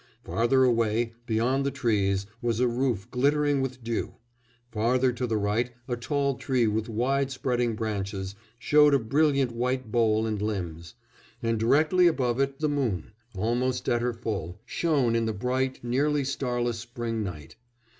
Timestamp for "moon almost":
12.67-13.87